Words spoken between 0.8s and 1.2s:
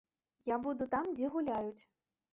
там,